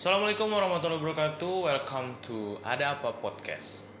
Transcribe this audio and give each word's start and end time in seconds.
Assalamualaikum 0.00 0.48
warahmatullahi 0.48 0.96
wabarakatuh. 0.96 1.54
Welcome 1.60 2.16
to 2.24 2.56
Ada 2.64 2.96
Apa 2.96 3.12
Podcast. 3.20 3.92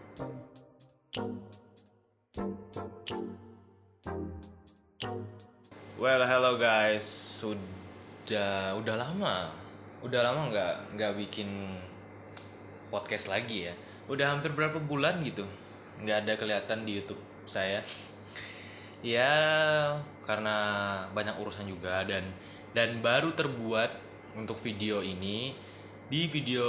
Well, 6.00 6.24
hello 6.24 6.56
guys. 6.56 7.04
Sudah 7.04 8.80
udah 8.80 8.96
lama, 8.96 9.52
udah 10.00 10.20
lama 10.24 10.48
nggak 10.48 10.96
nggak 10.96 11.12
bikin 11.20 11.68
podcast 12.88 13.28
lagi 13.28 13.68
ya. 13.68 13.76
Udah 14.08 14.32
hampir 14.32 14.56
berapa 14.56 14.80
bulan 14.80 15.20
gitu, 15.20 15.44
nggak 16.00 16.24
ada 16.24 16.32
kelihatan 16.40 16.88
di 16.88 16.96
YouTube 16.96 17.20
saya. 17.44 17.84
Ya, 19.04 19.36
karena 20.24 20.56
banyak 21.12 21.36
urusan 21.44 21.68
juga 21.68 22.08
dan 22.08 22.24
dan 22.72 23.04
baru 23.04 23.36
terbuat 23.36 23.92
untuk 24.40 24.56
video 24.56 25.04
ini 25.04 25.68
di 26.10 26.26
video 26.26 26.66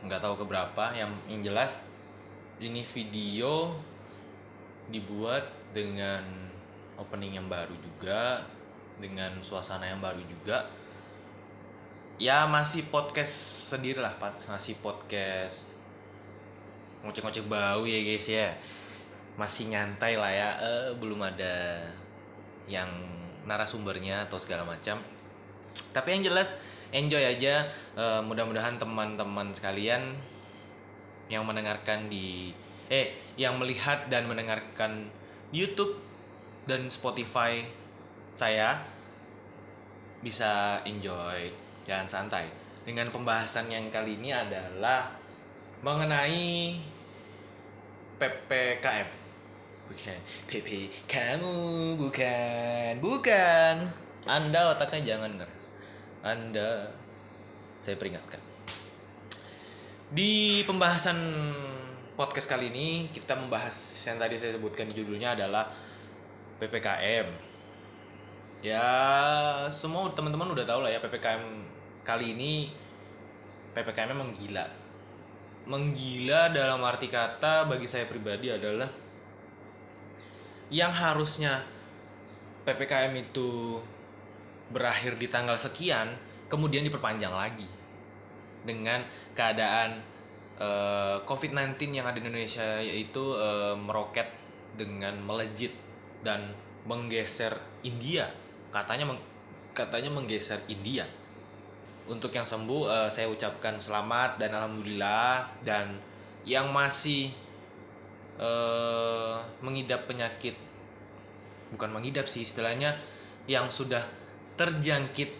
nggak 0.00 0.24
tahu 0.24 0.40
keberapa 0.40 0.96
yang 0.96 1.12
yang 1.28 1.44
jelas 1.44 1.76
ini 2.56 2.80
video 2.80 3.76
dibuat 4.88 5.44
dengan 5.76 6.24
opening 6.96 7.36
yang 7.36 7.52
baru 7.52 7.76
juga 7.76 8.40
dengan 8.96 9.30
suasana 9.44 9.86
yang 9.86 10.00
baru 10.00 10.24
juga. 10.24 10.64
Ya 12.18 12.48
masih 12.50 12.88
podcast 12.90 13.30
sendiri 13.76 14.00
lah 14.02 14.16
masih 14.18 14.74
podcast 14.80 15.70
ngocek-ngocek 17.04 17.46
bau 17.46 17.84
ya 17.84 18.00
guys 18.02 18.26
ya. 18.26 18.56
Masih 19.36 19.70
nyantai 19.70 20.16
lah 20.18 20.32
ya. 20.32 20.50
Eh, 20.58 20.88
belum 20.98 21.22
ada 21.22 21.86
yang 22.66 22.88
narasumbernya 23.46 24.26
atau 24.26 24.40
segala 24.40 24.66
macam. 24.66 24.98
Tapi 25.94 26.08
yang 26.18 26.26
jelas 26.26 26.77
enjoy 26.92 27.20
aja. 27.20 27.66
Eh, 27.96 28.20
mudah-mudahan 28.24 28.80
teman-teman 28.80 29.52
sekalian 29.52 30.16
yang 31.28 31.44
mendengarkan 31.44 32.08
di 32.08 32.52
eh 32.88 33.12
yang 33.36 33.60
melihat 33.60 34.08
dan 34.08 34.24
mendengarkan 34.24 35.12
YouTube 35.52 35.92
dan 36.64 36.88
Spotify 36.88 37.60
saya 38.32 38.80
bisa 40.24 40.80
enjoy 40.88 41.52
dan 41.84 42.08
santai. 42.08 42.48
Dengan 42.88 43.12
pembahasan 43.12 43.68
yang 43.68 43.92
kali 43.92 44.16
ini 44.16 44.32
adalah 44.32 45.12
mengenai 45.84 46.80
PPKM 48.18 49.08
bukan 49.88 50.20
PP 50.48 50.68
kamu 51.08 51.96
bukan 51.96 52.92
bukan. 53.00 53.76
Anda 54.28 54.76
otaknya 54.76 55.16
jangan 55.16 55.40
ngeres 55.40 55.67
anda 56.28 56.92
saya 57.80 57.96
peringatkan. 57.96 58.40
Di 60.12 60.62
pembahasan 60.68 61.16
podcast 62.16 62.48
kali 62.48 62.68
ini 62.68 63.08
kita 63.08 63.36
membahas 63.40 63.74
yang 64.04 64.20
tadi 64.20 64.36
saya 64.36 64.52
sebutkan 64.56 64.90
di 64.90 64.94
judulnya 64.96 65.38
adalah 65.38 65.70
PPKM 66.58 67.28
ya 68.58 68.90
semua 69.70 70.10
teman-teman 70.10 70.50
udah 70.50 70.66
tahu 70.66 70.82
lah 70.82 70.90
ya 70.90 70.98
PPKM 70.98 71.44
kali 72.02 72.34
ini 72.34 72.74
PPKM 73.70 74.10
memang 74.10 74.34
gila 74.34 74.66
menggila. 75.68 76.48
Dalam 76.50 76.80
arti 76.82 77.06
kata 77.06 77.68
bagi 77.68 77.84
saya 77.84 78.08
pribadi 78.08 78.48
adalah 78.48 78.88
yang 80.72 80.90
harusnya 80.90 81.60
PPKM 82.64 83.12
itu 83.16 83.80
berakhir 84.68 85.16
di 85.16 85.26
tanggal 85.28 85.56
sekian 85.56 86.08
kemudian 86.48 86.84
diperpanjang 86.84 87.32
lagi. 87.32 87.68
Dengan 88.64 89.00
keadaan 89.32 90.00
eh, 90.58 91.16
COVID-19 91.24 91.78
yang 91.94 92.06
ada 92.08 92.18
di 92.18 92.26
Indonesia 92.26 92.82
yaitu 92.82 93.22
eh, 93.38 93.76
meroket 93.78 94.28
dengan 94.74 95.16
melejit 95.24 95.72
dan 96.20 96.42
menggeser 96.84 97.54
India. 97.84 98.28
Katanya 98.72 99.14
meng- 99.14 99.26
katanya 99.72 100.10
menggeser 100.12 100.60
India. 100.68 101.06
Untuk 102.08 102.32
yang 102.32 102.44
sembuh 102.44 102.82
eh, 102.88 103.10
saya 103.12 103.28
ucapkan 103.30 103.76
selamat 103.78 104.40
dan 104.40 104.56
alhamdulillah. 104.56 105.62
Dan 105.62 105.96
yang 106.48 106.72
masih 106.72 107.30
eh, 108.40 109.36
mengidap 109.60 110.08
penyakit 110.08 110.68
bukan 111.68 111.92
mengidap 111.92 112.24
sih 112.24 112.44
istilahnya 112.44 112.96
yang 113.44 113.68
sudah 113.68 114.00
terjangkit 114.58 115.30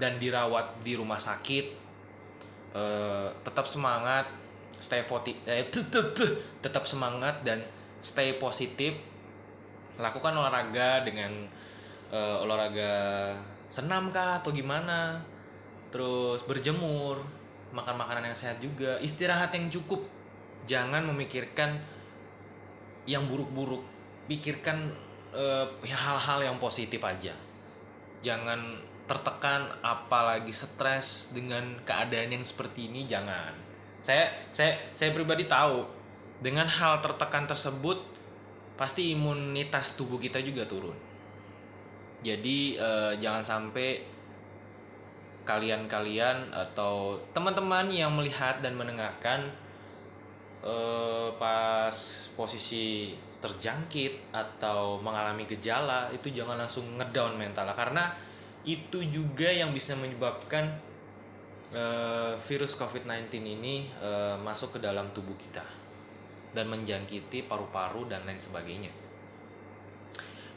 dan 0.00 0.16
dirawat 0.16 0.80
di 0.80 0.96
rumah 0.96 1.20
sakit 1.20 1.66
eh, 2.72 3.28
tetap 3.44 3.68
semangat 3.68 4.24
stay 4.80 5.04
poti 5.04 5.36
eh, 5.44 5.68
tetap 6.64 6.88
semangat 6.88 7.44
dan 7.44 7.60
stay 8.00 8.34
positif. 8.40 8.96
Lakukan 10.00 10.32
olahraga 10.32 11.04
dengan 11.04 11.28
eh, 12.08 12.36
olahraga 12.40 12.92
senam 13.68 14.08
kah 14.08 14.40
atau 14.40 14.50
gimana? 14.50 15.20
Terus 15.92 16.40
berjemur 16.48 17.20
makan 17.76 18.00
makanan 18.00 18.32
yang 18.32 18.38
sehat 18.38 18.58
juga 18.64 18.96
istirahat 19.04 19.52
yang 19.52 19.68
cukup. 19.68 20.00
Jangan 20.64 21.04
memikirkan 21.12 21.76
yang 23.04 23.28
buruk-buruk 23.28 23.84
pikirkan 24.32 24.88
eh, 25.36 25.66
hal-hal 25.92 26.40
yang 26.40 26.56
positif 26.56 27.04
aja 27.04 27.36
jangan 28.20 28.60
tertekan 29.10 29.66
apalagi 29.82 30.54
stres 30.54 31.34
dengan 31.34 31.82
keadaan 31.82 32.30
yang 32.30 32.44
seperti 32.46 32.86
ini 32.86 33.02
jangan. 33.08 33.50
Saya 34.00 34.30
saya 34.54 34.78
saya 34.94 35.10
pribadi 35.10 35.50
tahu 35.50 35.82
dengan 36.38 36.70
hal 36.70 37.02
tertekan 37.02 37.44
tersebut 37.50 37.98
pasti 38.78 39.12
imunitas 39.12 39.98
tubuh 39.98 40.16
kita 40.16 40.38
juga 40.40 40.64
turun. 40.64 40.94
Jadi 42.22 42.78
eh, 42.78 43.12
jangan 43.18 43.42
sampai 43.42 44.00
kalian-kalian 45.42 46.54
atau 46.54 47.18
teman-teman 47.34 47.90
yang 47.90 48.14
melihat 48.14 48.62
dan 48.62 48.78
mendengarkan 48.78 49.50
eh, 50.62 51.28
pas 51.34 51.96
posisi 52.38 53.16
terjangkit 53.40 54.36
atau 54.36 55.00
mengalami 55.00 55.48
gejala 55.48 56.12
itu 56.12 56.28
jangan 56.28 56.60
langsung 56.60 56.84
ngedown 57.00 57.40
mental 57.40 57.72
karena 57.72 58.12
itu 58.68 59.00
juga 59.08 59.48
yang 59.48 59.72
bisa 59.72 59.96
menyebabkan 59.96 60.68
eh, 61.72 62.36
virus 62.36 62.76
COVID-19 62.76 63.32
ini 63.40 63.88
eh, 63.88 64.36
masuk 64.44 64.76
ke 64.76 64.78
dalam 64.84 65.08
tubuh 65.16 65.34
kita 65.40 65.64
dan 66.52 66.68
menjangkiti 66.68 67.46
paru-paru 67.46 68.10
dan 68.10 68.26
lain 68.26 68.42
sebagainya. 68.42 68.90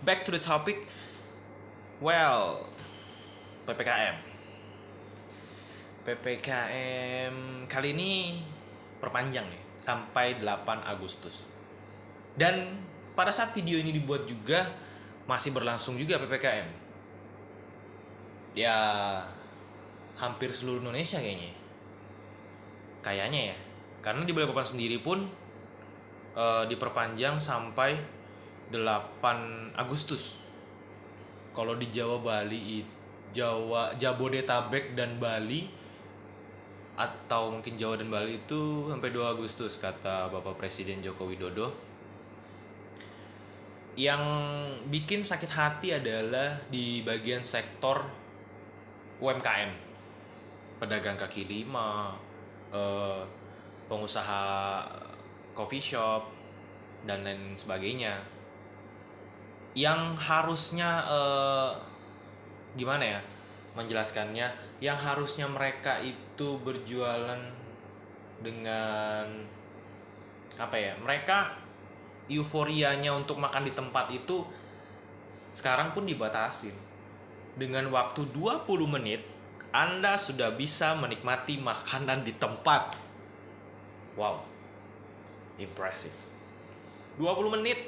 Back 0.04 0.28
to 0.28 0.36
the 0.36 0.42
topic. 0.42 0.84
Well, 2.04 2.68
PPKM. 3.64 4.18
PPKM 6.04 7.36
kali 7.72 7.96
ini 7.96 8.44
perpanjang 9.00 9.48
nih 9.48 9.64
sampai 9.80 10.36
8 10.36 10.84
Agustus. 10.84 11.48
Dan 12.34 12.82
pada 13.14 13.30
saat 13.30 13.54
video 13.54 13.78
ini 13.78 13.94
dibuat 13.94 14.26
juga 14.26 14.66
masih 15.30 15.54
berlangsung 15.54 15.96
juga 15.96 16.18
PPKM. 16.18 16.68
Ya 18.58 18.78
hampir 20.18 20.50
seluruh 20.54 20.82
Indonesia 20.82 21.22
kayaknya. 21.22 21.54
Kayaknya 23.06 23.42
ya. 23.54 23.58
Karena 24.04 24.28
di 24.28 24.32
Balikpapan 24.36 24.68
sendiri 24.68 24.98
pun 25.00 25.24
eh, 26.36 26.64
diperpanjang 26.68 27.38
sampai 27.38 27.98
8 28.74 29.78
Agustus. 29.78 30.42
Kalau 31.54 31.78
di 31.78 31.86
Jawa 31.94 32.18
Bali 32.18 32.82
Jawa 33.34 33.94
Jabodetabek 33.98 34.94
dan 34.94 35.18
Bali 35.18 35.66
atau 36.94 37.50
mungkin 37.50 37.74
Jawa 37.74 37.98
dan 37.98 38.10
Bali 38.14 38.38
itu 38.38 38.90
sampai 38.90 39.10
2 39.10 39.34
Agustus 39.38 39.82
kata 39.82 40.30
Bapak 40.30 40.58
Presiden 40.58 41.02
Joko 41.02 41.26
Widodo. 41.26 41.93
Yang 43.94 44.24
bikin 44.90 45.22
sakit 45.22 45.52
hati 45.54 45.94
adalah 45.94 46.58
di 46.74 47.06
bagian 47.06 47.46
sektor 47.46 48.02
UMKM. 49.22 49.70
Pedagang 50.82 51.14
kaki 51.14 51.46
lima, 51.46 52.18
eh, 52.74 53.22
pengusaha 53.86 54.82
coffee 55.54 55.80
shop 55.80 56.26
dan 57.06 57.22
lain 57.22 57.54
sebagainya. 57.54 58.18
Yang 59.78 60.18
harusnya 60.26 61.06
eh, 61.06 61.72
gimana 62.74 63.18
ya 63.18 63.22
menjelaskannya? 63.78 64.50
Yang 64.82 65.00
harusnya 65.06 65.46
mereka 65.46 66.02
itu 66.02 66.58
berjualan 66.66 67.40
dengan 68.42 69.26
apa 70.58 70.76
ya? 70.82 70.98
Mereka 70.98 71.63
euforianya 72.32 73.12
untuk 73.16 73.40
makan 73.40 73.68
di 73.68 73.74
tempat 73.76 74.12
itu 74.12 74.44
sekarang 75.54 75.92
pun 75.92 76.08
dibatasin 76.08 76.74
dengan 77.54 77.86
waktu 77.94 78.26
20 78.34 78.66
menit 78.90 79.22
Anda 79.74 80.18
sudah 80.18 80.54
bisa 80.54 80.94
menikmati 81.02 81.58
makanan 81.58 82.22
di 82.22 82.34
tempat. 82.38 82.94
Wow. 84.14 84.38
Impressive. 85.58 86.14
20 87.18 87.54
menit. 87.58 87.82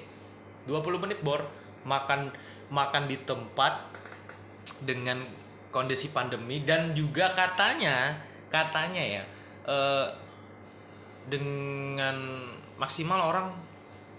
20 0.66 0.98
menit, 0.98 1.22
Bor. 1.22 1.46
Makan 1.86 2.34
makan 2.74 3.06
di 3.06 3.22
tempat 3.22 3.86
dengan 4.82 5.22
kondisi 5.70 6.10
pandemi 6.10 6.66
dan 6.66 6.98
juga 6.98 7.30
katanya 7.30 8.18
katanya 8.50 9.04
ya 9.06 9.24
eh, 9.70 10.08
dengan 11.30 12.18
maksimal 12.82 13.30
orang 13.30 13.54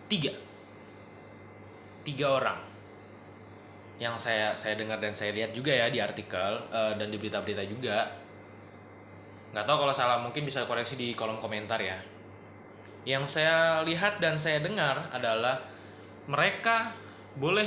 tiga. 0.06 0.32
Tiga 2.06 2.26
orang. 2.30 2.58
Yang 3.96 4.28
saya 4.28 4.52
saya 4.54 4.76
dengar 4.76 5.00
dan 5.00 5.16
saya 5.16 5.32
lihat 5.32 5.56
juga 5.56 5.72
ya 5.72 5.88
di 5.88 5.98
artikel 5.98 6.52
eh, 6.70 6.92
dan 6.98 7.08
di 7.10 7.16
berita-berita 7.16 7.64
juga. 7.66 8.06
Nggak 9.54 9.64
tahu 9.64 9.76
kalau 9.86 9.94
salah 9.94 10.18
mungkin 10.20 10.44
bisa 10.44 10.68
koreksi 10.68 10.98
di 10.98 11.16
kolom 11.16 11.40
komentar 11.40 11.80
ya. 11.80 11.96
Yang 13.06 13.38
saya 13.38 13.80
lihat 13.86 14.18
dan 14.18 14.36
saya 14.36 14.58
dengar 14.60 15.10
adalah 15.14 15.62
mereka 16.26 16.92
boleh 17.38 17.66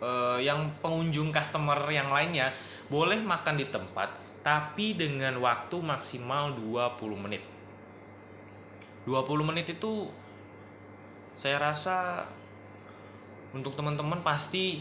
eh, 0.00 0.38
yang 0.42 0.74
pengunjung 0.80 1.30
customer 1.30 1.78
yang 1.92 2.08
lainnya 2.10 2.50
boleh 2.86 3.18
makan 3.18 3.58
di 3.58 3.66
tempat 3.66 4.26
tapi 4.46 4.94
dengan 4.94 5.34
waktu 5.42 5.74
maksimal 5.82 6.54
20 6.54 7.02
menit. 7.18 7.42
20 9.02 9.26
menit 9.42 9.66
itu 9.74 10.06
saya 11.36 11.60
rasa 11.60 12.24
untuk 13.52 13.76
teman-teman 13.76 14.24
pasti 14.24 14.80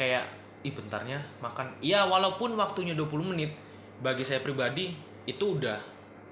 kayak 0.00 0.24
ih 0.64 0.72
bentarnya 0.72 1.20
makan. 1.44 1.76
Iya 1.84 2.08
walaupun 2.08 2.56
waktunya 2.56 2.96
20 2.96 3.32
menit 3.36 3.52
bagi 4.00 4.24
saya 4.24 4.40
pribadi 4.40 4.96
itu 5.28 5.60
udah 5.60 5.76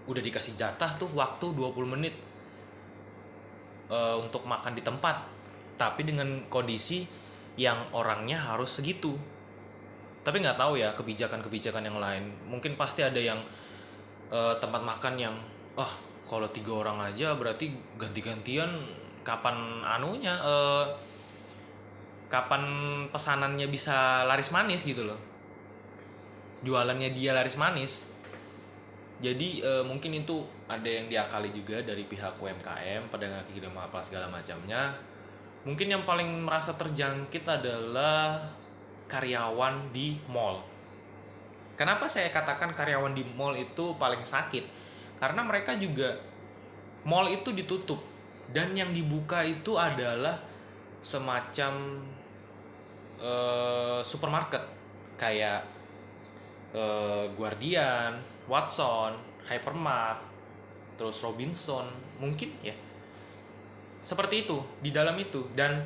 udah 0.08 0.22
dikasih 0.24 0.56
jatah 0.56 0.96
tuh 0.96 1.12
waktu 1.12 1.52
20 1.52 1.84
menit 1.84 2.16
eh, 3.92 4.16
untuk 4.16 4.48
makan 4.48 4.72
di 4.72 4.80
tempat. 4.80 5.20
Tapi 5.76 6.00
dengan 6.02 6.48
kondisi 6.48 7.04
yang 7.60 7.92
orangnya 7.92 8.40
harus 8.40 8.80
segitu. 8.80 9.12
Tapi 10.24 10.40
nggak 10.40 10.58
tahu 10.58 10.80
ya 10.80 10.96
kebijakan-kebijakan 10.96 11.84
yang 11.84 12.00
lain. 12.00 12.24
Mungkin 12.48 12.72
pasti 12.80 13.04
ada 13.04 13.20
yang 13.20 13.36
eh, 14.32 14.54
tempat 14.56 14.80
makan 14.80 15.14
yang 15.20 15.36
oh 15.76 15.92
kalau 16.28 16.48
tiga 16.52 16.72
orang 16.72 17.00
aja 17.04 17.32
berarti 17.36 17.72
ganti-gantian 17.96 18.68
kapan 19.28 19.84
anunya 19.84 20.32
eh, 20.32 20.84
kapan 22.32 22.64
pesanannya 23.12 23.68
bisa 23.68 24.24
laris 24.24 24.48
manis 24.48 24.88
gitu 24.88 25.04
loh. 25.04 25.20
Jualannya 26.64 27.12
dia 27.12 27.36
laris 27.36 27.60
manis. 27.60 28.08
Jadi 29.20 29.60
eh, 29.60 29.84
mungkin 29.84 30.16
itu 30.16 30.48
ada 30.64 30.88
yang 30.88 31.12
diakali 31.12 31.52
juga 31.52 31.84
dari 31.84 32.08
pihak 32.08 32.40
UMKM 32.40 33.12
pedagang 33.12 33.44
kaki 33.44 33.60
lima 33.60 33.84
apa 33.84 34.00
segala 34.00 34.32
macamnya. 34.32 34.96
Mungkin 35.68 35.92
yang 35.92 36.08
paling 36.08 36.48
merasa 36.48 36.72
terjangkit 36.72 37.44
adalah 37.44 38.40
karyawan 39.12 39.92
di 39.92 40.16
mall. 40.32 40.64
Kenapa 41.76 42.08
saya 42.08 42.32
katakan 42.32 42.72
karyawan 42.72 43.12
di 43.12 43.24
mall 43.36 43.52
itu 43.58 43.92
paling 44.00 44.24
sakit? 44.24 44.64
Karena 45.20 45.44
mereka 45.44 45.74
juga 45.76 46.16
mall 47.04 47.28
itu 47.28 47.50
ditutup 47.52 48.17
dan 48.52 48.72
yang 48.72 48.90
dibuka 48.96 49.44
itu 49.44 49.76
adalah 49.76 50.40
semacam 51.04 52.02
eh, 53.20 54.00
supermarket 54.00 54.64
kayak 55.20 55.62
eh, 56.72 57.24
Guardian, 57.36 58.16
Watson, 58.48 59.14
Hypermart, 59.48 60.20
terus 60.96 61.20
Robinson, 61.20 61.84
mungkin 62.20 62.48
ya. 62.64 62.74
Seperti 63.98 64.46
itu 64.46 64.62
di 64.78 64.94
dalam 64.94 65.18
itu 65.18 65.42
dan 65.58 65.82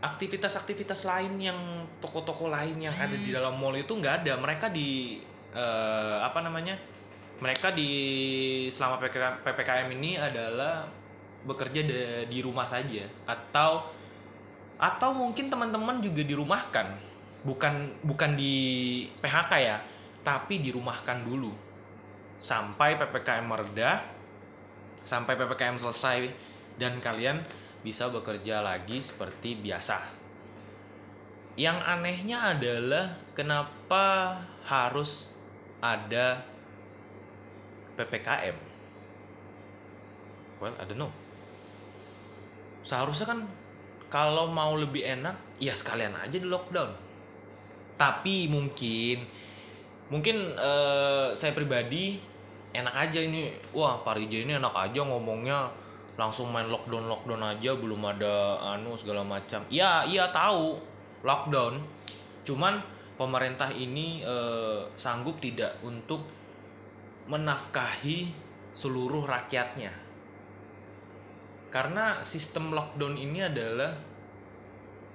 aktivitas-aktivitas 0.00 1.04
lain 1.04 1.36
yang 1.36 1.58
toko-toko 2.00 2.48
lain 2.48 2.80
yang 2.80 2.94
ada 2.96 3.12
di 3.12 3.28
dalam 3.34 3.60
mall 3.60 3.76
itu 3.76 3.92
nggak 3.92 4.24
ada. 4.24 4.38
Mereka 4.40 4.72
di 4.72 5.20
eh, 5.52 6.18
apa 6.24 6.40
namanya? 6.40 6.78
Mereka 7.40 7.72
di 7.72 7.90
selama 8.68 9.00
PPK 9.00 9.44
PPKM 9.44 9.88
ini 9.96 10.20
adalah 10.20 10.99
bekerja 11.44 11.80
de- 11.84 12.24
di 12.28 12.38
rumah 12.44 12.66
saja. 12.68 13.04
Atau 13.28 13.84
atau 14.80 15.10
mungkin 15.12 15.52
teman-teman 15.52 16.00
juga 16.00 16.24
dirumahkan. 16.24 16.86
Bukan 17.44 18.04
bukan 18.04 18.36
di 18.36 18.54
PHK 19.20 19.52
ya 19.60 19.78
tapi 20.20 20.60
dirumahkan 20.60 21.24
dulu. 21.24 21.52
Sampai 22.40 22.96
PPKM 22.96 23.44
mereda 23.44 24.00
sampai 25.00 25.32
PPKM 25.32 25.80
selesai 25.80 26.28
dan 26.76 27.00
kalian 27.00 27.40
bisa 27.80 28.12
bekerja 28.12 28.60
lagi 28.60 29.00
seperti 29.00 29.56
biasa. 29.56 29.96
Yang 31.56 31.78
anehnya 31.88 32.52
adalah 32.52 33.08
kenapa 33.32 34.36
harus 34.68 35.32
ada 35.80 36.44
PPKM 37.96 38.56
well 40.60 40.76
I 40.76 40.84
don't 40.88 41.00
know 41.00 41.12
seharusnya 42.80 43.26
kan 43.28 43.40
kalau 44.10 44.50
mau 44.50 44.74
lebih 44.74 45.06
enak 45.06 45.62
ya 45.62 45.70
sekalian 45.70 46.12
aja 46.18 46.36
di 46.36 46.48
lockdown. 46.48 46.90
Tapi 47.94 48.50
mungkin 48.50 49.22
mungkin 50.10 50.36
eh, 50.58 51.30
saya 51.32 51.54
pribadi 51.54 52.18
enak 52.74 52.94
aja 52.96 53.22
ini. 53.22 53.46
Wah 53.76 54.02
Parija 54.02 54.42
ini 54.42 54.58
enak 54.58 54.74
aja 54.74 55.06
ngomongnya. 55.06 55.70
Langsung 56.18 56.50
main 56.50 56.68
lockdown 56.68 57.06
lockdown 57.06 57.40
aja 57.46 57.70
belum 57.78 58.02
ada 58.02 58.58
anu 58.76 58.98
segala 58.98 59.22
macam. 59.22 59.62
Ya 59.70 60.02
iya 60.04 60.28
tahu 60.34 60.76
lockdown. 61.22 61.78
Cuman 62.42 62.82
pemerintah 63.14 63.70
ini 63.70 64.26
eh, 64.26 64.80
sanggup 64.98 65.38
tidak 65.38 65.78
untuk 65.86 66.26
menafkahi 67.30 68.34
seluruh 68.74 69.22
rakyatnya 69.22 70.09
karena 71.70 72.18
sistem 72.26 72.74
lockdown 72.74 73.14
ini 73.14 73.46
adalah 73.46 73.94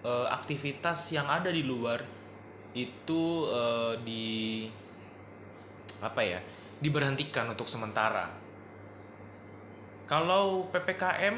eh, 0.04 0.28
aktivitas 0.31 1.12
yang 1.12 1.28
ada 1.28 1.52
di 1.52 1.63
luar 1.68 2.00
itu 2.76 3.24
eh, 3.52 3.94
di 4.04 4.26
apa 6.00 6.21
ya 6.24 6.40
diberhentikan 6.80 7.52
untuk 7.52 7.68
sementara. 7.68 8.28
Kalau 10.06 10.71
ppkm 10.71 11.35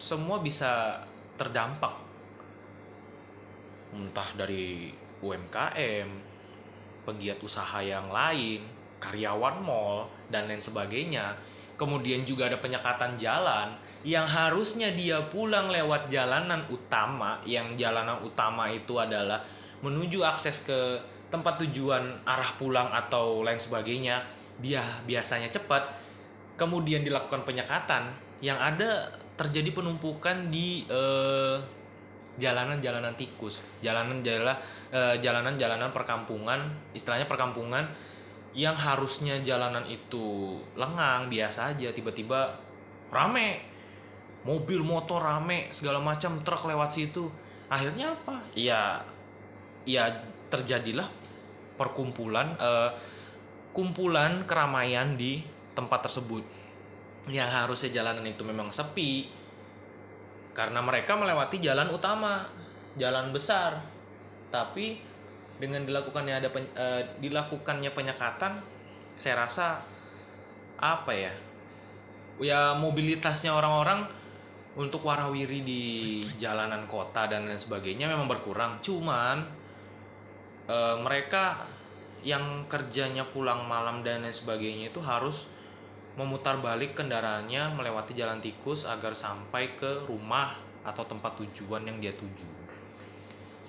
semua 0.00 0.40
bisa 0.40 1.04
terdampak. 1.36 1.92
Entah 3.90 4.30
dari 4.38 4.94
UMKM 5.20 6.08
pegiat 7.04 7.42
usaha 7.44 7.82
yang 7.84 8.08
lain 8.08 8.64
karyawan 9.02 9.60
mall 9.64 10.08
dan 10.32 10.46
lain 10.46 10.62
sebagainya 10.62 11.36
kemudian 11.80 12.28
juga 12.28 12.52
ada 12.52 12.60
penyekatan 12.60 13.16
jalan 13.16 13.72
yang 14.04 14.28
harusnya 14.28 14.92
dia 14.92 15.24
pulang 15.32 15.72
lewat 15.72 16.12
jalanan 16.12 16.60
utama 16.68 17.40
yang 17.48 17.72
jalanan 17.72 18.20
utama 18.20 18.68
itu 18.68 19.00
adalah 19.00 19.40
menuju 19.80 20.20
akses 20.20 20.68
ke 20.68 21.00
tempat 21.32 21.56
tujuan 21.64 22.20
arah 22.28 22.52
pulang 22.60 22.92
atau 22.92 23.40
lain 23.40 23.56
sebagainya 23.56 24.20
dia 24.60 24.84
biasanya 25.08 25.48
cepat. 25.48 25.88
Kemudian 26.60 27.00
dilakukan 27.00 27.48
penyekatan 27.48 28.12
yang 28.44 28.60
ada 28.60 29.08
terjadi 29.40 29.72
penumpukan 29.72 30.52
di 30.52 30.84
eh, 30.84 31.56
jalanan-jalanan 32.36 33.16
tikus 33.20 33.60
jalanan 33.84 34.24
jalanan 34.24 34.56
jalanan-jalanan 35.20 35.92
perkampungan 35.92 36.60
istilahnya 36.96 37.28
perkampungan 37.28 37.84
yang 38.50 38.74
harusnya 38.74 39.38
jalanan 39.46 39.86
itu 39.86 40.58
lengang 40.74 41.30
biasa 41.30 41.74
aja 41.74 41.94
tiba-tiba 41.94 42.50
rame. 43.14 43.62
Mobil 44.40 44.80
motor 44.80 45.20
rame 45.20 45.68
segala 45.70 46.00
macam 46.00 46.40
truk 46.40 46.64
lewat 46.64 46.90
situ. 46.96 47.28
Akhirnya 47.68 48.16
apa? 48.16 48.40
Iya 48.56 49.04
ya 49.84 50.10
terjadilah 50.50 51.06
perkumpulan 51.78 52.56
eh, 52.58 52.90
kumpulan 53.70 54.44
keramaian 54.48 55.14
di 55.14 55.44
tempat 55.76 56.10
tersebut. 56.10 56.42
Yang 57.30 57.50
harusnya 57.52 57.90
jalanan 58.02 58.26
itu 58.26 58.42
memang 58.42 58.74
sepi. 58.74 59.28
Karena 60.50 60.82
mereka 60.82 61.14
melewati 61.14 61.62
jalan 61.62 61.92
utama 61.94 62.48
jalan 62.98 63.30
besar. 63.30 63.78
Tapi 64.50 65.09
dengan 65.60 65.84
dilakukannya 65.84 66.34
ada 66.40 66.48
pen- 66.48 66.72
eh, 66.74 67.04
dilakukannya 67.20 67.92
penyekatan 67.92 68.56
saya 69.20 69.44
rasa 69.44 69.76
apa 70.80 71.12
ya 71.12 71.32
ya 72.40 72.72
mobilitasnya 72.80 73.52
orang-orang 73.52 74.08
untuk 74.80 75.04
warawiri 75.04 75.60
di 75.60 75.82
jalanan 76.40 76.88
kota 76.88 77.28
dan 77.28 77.44
lain 77.44 77.60
sebagainya 77.60 78.08
memang 78.08 78.24
berkurang 78.24 78.80
cuman 78.80 79.44
eh, 80.66 80.96
mereka 81.04 81.60
yang 82.24 82.64
kerjanya 82.68 83.28
pulang 83.28 83.68
malam 83.68 84.00
dan 84.00 84.24
lain 84.24 84.32
sebagainya 84.32 84.88
itu 84.88 85.00
harus 85.04 85.52
memutar 86.18 86.58
balik 86.58 86.98
kendaraannya 86.98 87.76
melewati 87.76 88.12
jalan 88.16 88.42
tikus 88.42 88.84
agar 88.84 89.16
sampai 89.16 89.76
ke 89.78 90.04
rumah 90.08 90.52
atau 90.84 91.04
tempat 91.04 91.36
tujuan 91.38 91.84
yang 91.86 92.00
dia 92.00 92.12
tuju. 92.16 92.69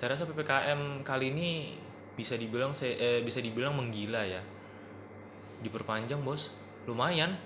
Saya 0.02 0.18
rasa 0.18 0.26
PPKM 0.26 1.06
kali 1.06 1.30
ini 1.30 1.78
bisa 2.18 2.34
dibilang 2.34 2.74
saya 2.74 2.98
eh, 2.98 3.20
bisa 3.22 3.38
dibilang 3.38 3.78
menggila 3.78 4.26
ya. 4.26 4.42
Diperpanjang, 5.62 6.26
Bos. 6.26 6.50
Lumayan. 6.90 7.38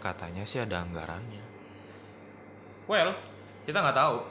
Katanya 0.00 0.48
sih 0.48 0.56
ada 0.56 0.80
anggarannya. 0.80 1.44
Well, 2.88 3.12
kita 3.68 3.76
nggak 3.76 3.92
tahu. 4.00 4.24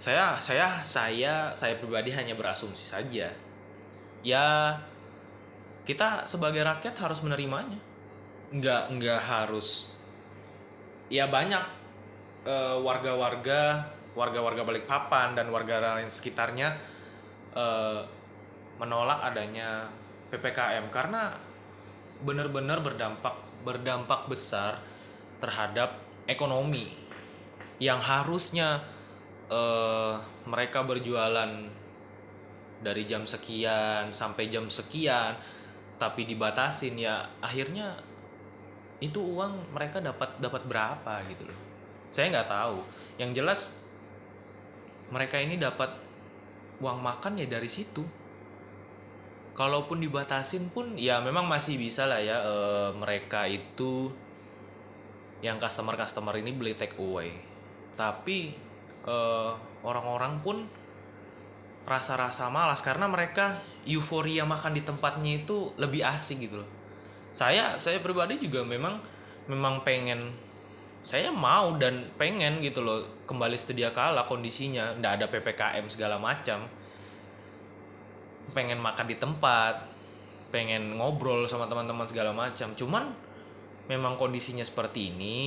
Saya 0.00 0.40
saya 0.40 0.80
saya 0.80 1.52
saya 1.52 1.76
pribadi 1.76 2.16
hanya 2.16 2.32
berasumsi 2.32 2.80
saja. 2.80 3.28
Ya 4.24 4.80
kita 5.84 6.24
sebagai 6.24 6.64
rakyat 6.64 6.96
harus 6.96 7.20
menerimanya. 7.20 7.76
Nggak 8.48 8.96
nggak 8.96 9.20
harus. 9.28 9.92
Ya 11.12 11.28
banyak 11.28 11.68
eh, 12.48 12.76
warga-warga 12.80 13.99
warga-warga 14.14 14.66
Balikpapan 14.66 15.38
dan 15.38 15.50
warga 15.54 16.00
lain 16.00 16.10
sekitarnya 16.10 16.74
eh, 17.54 18.00
menolak 18.80 19.30
adanya 19.30 19.86
ppkm 20.30 20.88
karena 20.88 21.34
benar-benar 22.20 22.80
berdampak 22.84 23.36
berdampak 23.66 24.28
besar 24.30 24.80
terhadap 25.40 26.00
ekonomi 26.26 26.88
yang 27.78 27.98
harusnya 27.98 28.82
eh, 29.48 30.14
mereka 30.46 30.82
berjualan 30.82 31.50
dari 32.80 33.04
jam 33.04 33.28
sekian 33.28 34.08
sampai 34.10 34.48
jam 34.48 34.66
sekian 34.72 35.36
tapi 36.00 36.24
dibatasin 36.24 36.96
ya 36.96 37.28
akhirnya 37.44 37.92
itu 39.00 39.20
uang 39.20 39.72
mereka 39.72 40.00
dapat 40.04 40.36
dapat 40.36 40.62
berapa 40.68 41.24
gitu 41.32 41.48
loh. 41.48 41.58
Saya 42.12 42.28
nggak 42.32 42.48
tahu. 42.52 42.76
Yang 43.16 43.30
jelas 43.40 43.60
mereka 45.10 45.36
ini 45.42 45.58
dapat 45.58 45.90
uang 46.80 46.98
makan 47.02 47.38
ya 47.38 47.46
dari 47.46 47.68
situ. 47.68 48.02
Kalaupun 49.54 50.00
dibatasin 50.00 50.72
pun 50.72 50.96
ya 50.96 51.20
memang 51.20 51.44
masih 51.44 51.76
bisa 51.76 52.08
lah 52.08 52.22
ya 52.22 52.40
e, 52.40 52.54
mereka 52.96 53.44
itu 53.44 54.08
yang 55.44 55.60
customer 55.60 55.98
customer 56.00 56.32
ini 56.38 56.54
beli 56.56 56.72
take 56.72 56.96
away. 56.96 57.34
Tapi 57.98 58.56
e, 59.04 59.16
orang-orang 59.84 60.40
pun 60.40 60.64
rasa-rasa 61.84 62.48
malas 62.48 62.80
karena 62.80 63.10
mereka 63.10 63.58
euforia 63.84 64.46
makan 64.46 64.78
di 64.78 64.82
tempatnya 64.86 65.42
itu 65.44 65.74
lebih 65.76 66.06
asik 66.06 66.46
gitu 66.48 66.62
loh. 66.62 66.70
Saya 67.34 67.76
saya 67.76 67.98
pribadi 68.00 68.40
juga 68.40 68.64
memang 68.64 69.02
memang 69.50 69.82
pengen 69.82 70.30
saya 71.00 71.32
mau 71.32 71.80
dan 71.80 72.12
pengen 72.20 72.60
gitu 72.60 72.84
loh 72.84 73.24
kembali 73.24 73.56
sedia 73.56 73.88
kala 73.88 74.28
kondisinya. 74.28 74.92
Ndak 75.00 75.12
ada 75.16 75.26
ppkm 75.32 75.88
segala 75.88 76.20
macam. 76.20 76.68
Pengen 78.52 78.82
makan 78.82 79.06
di 79.08 79.16
tempat 79.16 79.88
pengen 80.50 80.98
ngobrol 80.98 81.46
sama 81.48 81.70
teman-teman 81.70 82.04
segala 82.04 82.36
macam. 82.36 82.76
Cuman 82.76 83.16
memang 83.88 84.20
kondisinya 84.20 84.66
seperti 84.66 85.14
ini 85.14 85.38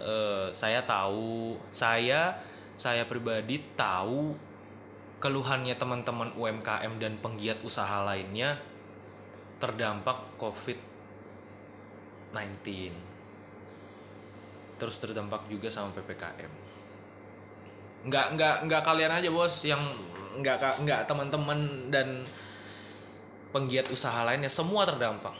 eh, 0.00 0.48
saya 0.50 0.80
tahu 0.80 1.60
saya 1.68 2.40
saya 2.72 3.04
pribadi 3.04 3.60
tahu 3.76 4.32
keluhannya 5.20 5.76
teman-teman 5.76 6.32
UMKM 6.36 6.98
dan 7.00 7.16
penggiat 7.20 7.56
usaha 7.64 8.04
lainnya 8.04 8.58
terdampak 9.60 10.20
COVID-19 10.36 13.15
terus 14.76 15.00
terdampak 15.00 15.48
juga 15.48 15.72
sama 15.72 15.92
ppkm 15.96 16.52
nggak 18.06 18.26
nggak 18.38 18.56
nggak 18.70 18.82
kalian 18.86 19.12
aja 19.12 19.28
bos 19.34 19.66
yang 19.66 19.82
nggak 20.38 20.84
nggak 20.84 21.00
teman-teman 21.08 21.90
dan 21.90 22.22
penggiat 23.56 23.88
usaha 23.88 24.20
lainnya 24.20 24.52
semua 24.52 24.84
terdampak. 24.84 25.32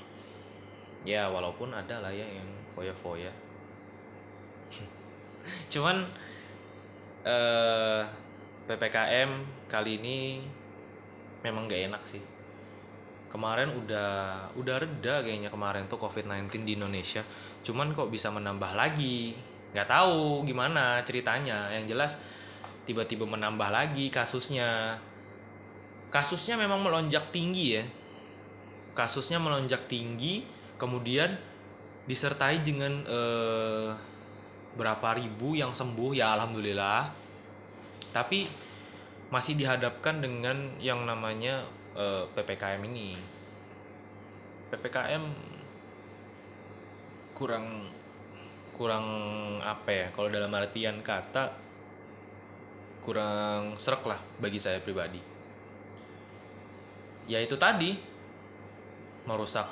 Ya 1.04 1.28
walaupun 1.28 1.70
ada 1.76 2.00
lah 2.00 2.10
ya 2.10 2.24
yang 2.24 2.48
foya-foya. 2.72 3.30
Cuman 5.72 6.00
eh, 7.28 8.02
ppkm 8.66 9.30
kali 9.70 10.00
ini 10.02 10.42
memang 11.46 11.70
gak 11.70 11.86
enak 11.86 12.02
sih 12.02 12.18
kemarin 13.36 13.68
udah 13.68 14.10
udah 14.56 14.76
reda 14.80 15.20
kayaknya 15.20 15.52
kemarin 15.52 15.84
tuh 15.84 16.00
covid-19 16.00 16.64
di 16.64 16.72
Indonesia. 16.80 17.20
Cuman 17.60 17.92
kok 17.92 18.08
bisa 18.08 18.32
menambah 18.32 18.72
lagi? 18.72 19.36
Nggak 19.76 19.92
tahu 19.92 20.48
gimana 20.48 21.04
ceritanya. 21.04 21.68
Yang 21.76 21.84
jelas 21.92 22.12
tiba-tiba 22.88 23.28
menambah 23.28 23.68
lagi 23.68 24.08
kasusnya. 24.08 24.96
Kasusnya 26.08 26.56
memang 26.56 26.80
melonjak 26.80 27.28
tinggi 27.28 27.76
ya. 27.76 27.84
Kasusnya 28.96 29.36
melonjak 29.36 29.84
tinggi 29.84 30.48
kemudian 30.80 31.36
disertai 32.08 32.64
dengan 32.64 33.04
eh, 33.04 33.92
berapa 34.80 35.12
ribu 35.20 35.52
yang 35.60 35.76
sembuh 35.76 36.16
ya 36.16 36.32
alhamdulillah. 36.32 37.12
Tapi 38.16 38.48
masih 39.28 39.60
dihadapkan 39.60 40.24
dengan 40.24 40.56
yang 40.80 41.04
namanya 41.04 41.68
eh, 41.96 42.24
ppkm 42.36 42.80
ini. 42.86 43.16
Ppkm 44.70 45.24
kurang 47.36 47.66
kurang 48.76 49.06
apa 49.64 49.88
ya 49.88 50.06
kalau 50.12 50.28
dalam 50.28 50.52
artian 50.52 51.00
kata 51.00 51.56
kurang 53.00 53.80
serak 53.80 54.04
lah 54.04 54.20
bagi 54.40 54.60
saya 54.60 54.80
pribadi. 54.84 55.20
Ya 57.26 57.42
itu 57.42 57.56
tadi 57.58 57.96
merusak 59.26 59.66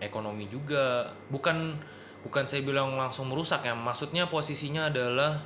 ekonomi 0.00 0.48
juga. 0.48 1.12
Bukan 1.28 1.76
bukan 2.24 2.44
saya 2.48 2.64
bilang 2.64 2.96
langsung 2.96 3.28
merusak 3.28 3.68
ya 3.68 3.76
maksudnya 3.76 4.24
posisinya 4.32 4.88
adalah 4.88 5.44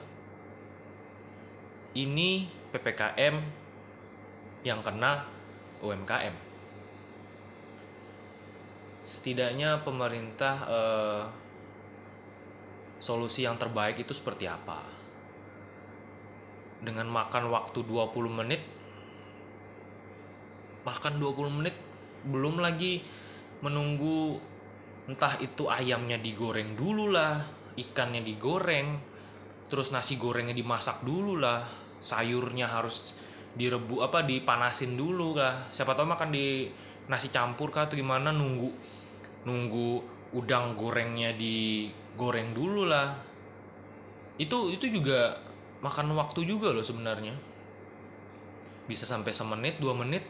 ini 1.99 2.47
ppkm 2.71 3.35
yang 4.63 4.79
kena 4.87 5.38
umkm 5.85 6.49
setidaknya 9.09 9.81
pemerintah 9.81 10.57
eh, 10.69 11.23
solusi 13.01 13.49
yang 13.49 13.57
terbaik 13.57 13.97
itu 13.97 14.13
seperti 14.13 14.45
apa? 14.45 14.85
Dengan 16.85 17.09
makan 17.09 17.49
waktu 17.49 17.83
20 17.89 18.29
menit 18.29 18.63
makan 20.87 21.21
20 21.21 21.59
menit 21.59 21.75
belum 22.25 22.61
lagi 22.65 23.03
menunggu 23.61 24.41
entah 25.05 25.37
itu 25.43 25.69
ayamnya 25.69 26.17
digoreng 26.17 26.79
dulu 26.79 27.13
lah 27.13 27.37
ikannya 27.77 28.25
digoreng 28.25 28.97
terus 29.69 29.93
nasi 29.93 30.17
gorengnya 30.17 30.57
dimasak 30.57 31.05
dulu 31.05 31.37
lah 31.37 31.61
sayurnya 32.01 32.73
harus 32.73 33.21
direbu 33.59 34.07
apa 34.07 34.23
dipanasin 34.23 34.95
dulu 34.95 35.35
lah 35.35 35.67
siapa 35.75 35.99
tahu 35.99 36.07
makan 36.07 36.31
di 36.31 36.71
nasi 37.11 37.35
campur 37.35 37.75
kah 37.75 37.91
atau 37.91 37.99
gimana 37.99 38.31
nunggu 38.31 38.71
nunggu 39.49 40.19
udang 40.37 40.77
gorengnya 40.77 41.33
digoreng 41.33 42.53
dulu 42.53 42.85
lah. 42.85 43.17
Itu 44.37 44.71
itu 44.71 44.93
juga 44.93 45.41
makan 45.81 46.13
waktu 46.15 46.45
juga 46.45 46.71
loh 46.71 46.85
sebenarnya. 46.85 47.33
Bisa 48.85 49.09
sampai 49.09 49.33
semenit 49.33 49.81
dua 49.81 49.97
menit 49.97 50.25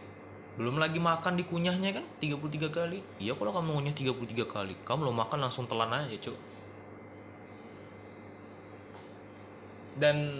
belum 0.58 0.75
lagi 0.82 0.99
makan 0.99 1.38
dikunyahnya 1.38 1.94
kan 1.94 2.06
33 2.18 2.66
kali. 2.75 2.99
Iya 3.23 3.38
kalau 3.38 3.54
kamu 3.54 3.78
ngunyah 3.78 3.94
33 3.94 4.42
kali 4.47 4.75
kamu 4.82 5.06
lo 5.06 5.12
makan 5.14 5.47
langsung 5.47 5.70
telan 5.70 5.90
aja 5.94 6.18
cuk. 6.18 6.38
Dan 9.99 10.30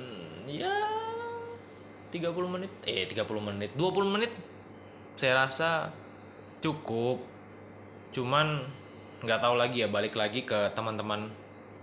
ya 0.47 0.71
30 2.09 2.55
menit 2.55 2.73
eh 2.89 3.05
30 3.05 3.25
menit 3.45 3.71
20 3.77 4.15
menit 4.15 4.33
saya 5.19 5.45
rasa 5.45 5.91
cukup. 6.63 7.19
Cuman 8.15 8.63
nggak 9.27 9.41
tahu 9.43 9.59
lagi 9.59 9.83
ya 9.83 9.91
balik 9.91 10.15
lagi 10.15 10.47
ke 10.47 10.71
teman-teman 10.79 11.27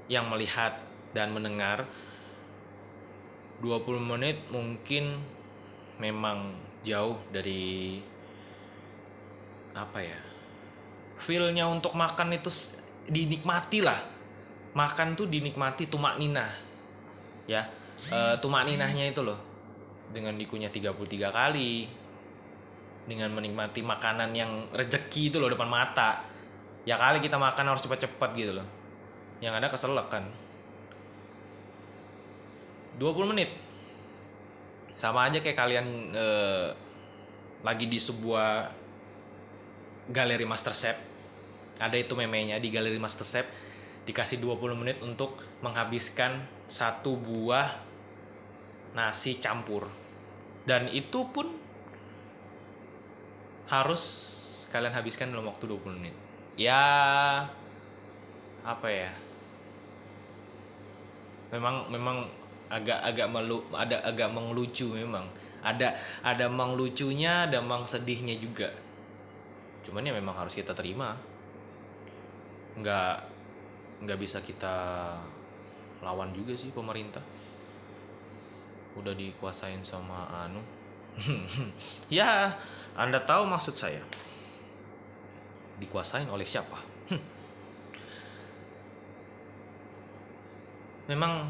yang 0.07 0.31
melihat 0.31 0.71
dan 1.11 1.35
mendengar. 1.35 1.83
20 3.59 3.83
menit 4.03 4.39
mungkin 4.51 5.15
memang 5.99 6.51
jauh 6.83 7.15
dari 7.31 8.03
apa 9.71 9.99
ya 10.03 10.19
feelnya 11.15 11.67
untuk 11.71 11.95
makan 11.95 12.35
itu 12.35 12.51
dinikmati 13.07 13.79
lah. 13.79 13.95
Makan 14.75 15.15
tuh 15.15 15.31
dinikmati 15.31 15.87
tumak 15.87 16.19
nina 16.19 16.43
ya. 17.47 17.63
E, 17.95 18.35
tumak 18.43 18.67
ninahnya 18.67 19.07
itu 19.07 19.23
loh 19.23 19.54
dengan 20.15 20.39
dikunyah 20.39 20.71
33 20.71 20.95
kali 21.27 21.91
dengan 23.05 23.35
menikmati 23.35 23.83
makanan 23.83 24.31
yang 24.31 24.71
rejeki 24.71 25.35
itu 25.35 25.37
loh 25.43 25.51
depan 25.51 25.67
mata. 25.67 26.23
Ya 26.87 26.95
kali 26.95 27.19
kita 27.19 27.35
makan 27.35 27.75
harus 27.75 27.83
cepat-cepat 27.83 28.31
gitu 28.39 28.55
loh. 28.55 28.67
Yang 29.43 29.53
ada 29.59 29.67
keselak 29.67 30.07
kan. 30.07 30.23
20 32.95 33.31
menit. 33.35 33.51
Sama 34.95 35.27
aja 35.27 35.43
kayak 35.43 35.59
kalian 35.59 35.85
eh, 36.15 36.67
lagi 37.67 37.85
di 37.91 37.99
sebuah 37.99 38.71
galeri 40.07 40.47
master 40.47 40.71
chef. 40.71 40.97
Ada 41.83 41.99
itu 41.99 42.15
memenya 42.15 42.55
di 42.63 42.71
galeri 42.71 42.97
master 42.97 43.27
chef. 43.27 43.45
Dikasih 44.07 44.39
20 44.39 44.79
menit 44.79 44.97
untuk 45.03 45.35
menghabiskan 45.65 46.39
satu 46.69 47.17
buah 47.19 47.67
nasi 48.95 49.35
campur 49.41 50.04
dan 50.65 50.89
itu 50.89 51.29
pun 51.29 51.45
harus 53.69 54.03
kalian 54.73 54.93
habiskan 54.93 55.29
dalam 55.29 55.49
waktu 55.49 55.69
20 55.69 55.97
menit. 56.01 56.15
Ya 56.57 56.81
apa 58.65 58.87
ya? 58.89 59.11
Memang 61.53 61.89
memang 61.93 62.25
agak 62.69 62.99
agak 63.05 63.29
melu 63.29 63.61
ada 63.73 64.01
agak 64.01 64.29
mengelucu 64.33 64.89
memang. 64.93 65.25
Ada 65.65 65.97
ada 66.21 66.45
mang 66.45 66.77
lucunya 66.77 67.49
ada 67.49 67.61
mang 67.61 67.85
sedihnya 67.85 68.37
juga. 68.37 68.69
Cuman 69.85 70.05
ya 70.05 70.13
memang 70.13 70.37
harus 70.37 70.53
kita 70.53 70.73
terima. 70.77 71.17
Nggak 72.77 73.15
nggak 74.05 74.19
bisa 74.19 74.41
kita 74.41 74.75
lawan 76.05 76.29
juga 76.35 76.53
sih 76.53 76.69
pemerintah 76.69 77.23
udah 78.95 79.13
dikuasain 79.15 79.83
sama 79.83 80.27
anu. 80.47 80.61
Ya 82.11 82.51
anda 82.95 83.19
tahu 83.19 83.47
maksud 83.47 83.75
saya. 83.75 83.99
Dikuasain 85.79 86.27
oleh 86.31 86.47
siapa? 86.47 86.79
Memang 91.11 91.47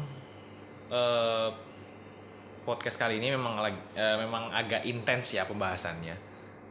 eh, 0.90 1.50
podcast 2.66 2.98
kali 2.98 3.22
ini 3.22 3.30
memang 3.32 3.62
lagi 3.62 3.78
eh, 3.94 4.18
memang 4.18 4.50
agak 4.50 4.82
intens 4.84 5.38
ya 5.38 5.46
pembahasannya. 5.46 6.18